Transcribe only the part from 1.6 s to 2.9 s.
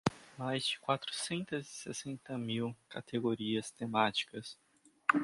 e sessenta mil